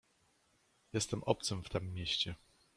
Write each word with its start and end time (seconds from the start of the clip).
"Jestem 0.93 1.23
obcym 1.23 1.63
w 1.63 1.69
tem 1.69 1.93
mieście." 1.93 2.35